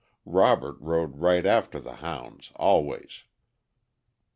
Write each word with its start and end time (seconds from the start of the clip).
Robert 0.25 0.77
rode 0.79 1.17
right 1.17 1.45
after 1.45 1.79
the 1.79 1.97
hounds 1.97 2.51
always. 2.55 3.23